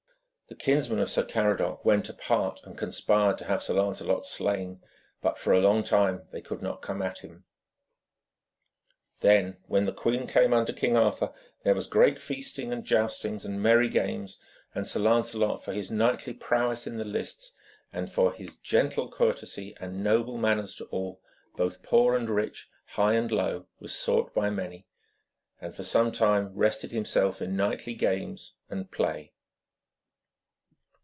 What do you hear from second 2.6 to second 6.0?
and conspired to have Sir Lancelot slain, but for a long